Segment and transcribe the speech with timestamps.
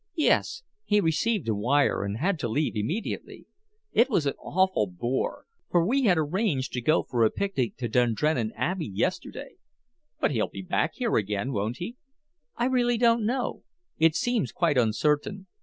[0.17, 0.63] "Yes.
[0.83, 3.45] He received a wire, and had to leave immediately.
[3.91, 7.87] It was an awful bore, for we had arranged to go for a picnic to
[7.87, 9.57] Dundrennan Abbey yesterday."
[10.19, 11.97] "But he'll be back here again, won't he?"
[12.55, 13.61] "I really don't know.
[13.99, 15.45] It seems quite uncertain.